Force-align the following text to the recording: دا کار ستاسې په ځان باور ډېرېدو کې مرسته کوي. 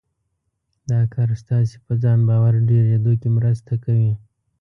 دا 0.89 0.99
کار 1.13 1.29
ستاسې 1.43 1.77
په 1.85 1.93
ځان 2.01 2.19
باور 2.29 2.53
ډېرېدو 2.69 3.11
کې 3.21 3.29
مرسته 3.37 3.73
کوي. 3.83 4.11